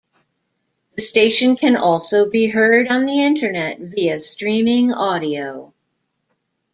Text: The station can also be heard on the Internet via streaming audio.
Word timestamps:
The 0.95 1.01
station 1.03 1.57
can 1.57 1.75
also 1.75 2.27
be 2.27 2.47
heard 2.47 2.87
on 2.87 3.05
the 3.05 3.21
Internet 3.21 3.77
via 3.79 4.23
streaming 4.23 4.91
audio. 4.91 5.75